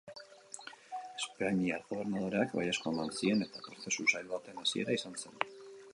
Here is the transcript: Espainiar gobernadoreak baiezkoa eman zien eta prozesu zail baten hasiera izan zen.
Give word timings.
Espainiar 1.23 1.83
gobernadoreak 1.91 2.57
baiezkoa 2.61 2.95
eman 2.97 3.13
zien 3.19 3.47
eta 3.49 3.63
prozesu 3.67 4.11
zail 4.15 4.35
baten 4.37 4.63
hasiera 4.65 5.01
izan 5.01 5.21
zen. 5.25 5.41